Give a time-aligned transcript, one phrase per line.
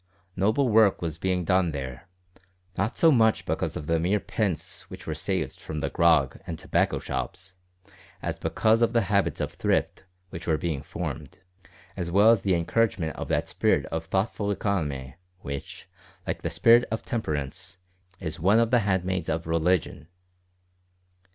[0.35, 2.07] Noble work was being done there,
[2.75, 6.57] not so much because of the mere pence which were saved from the grog and
[6.57, 7.53] tobacco shops,
[8.19, 11.37] as because of the habits of thrift which were being formed,
[11.95, 15.87] as well as the encouragement of that spirit of thoughtful economy, which,
[16.25, 17.77] like the spirit of temperance,
[18.19, 20.07] is one of the hand maids of religion.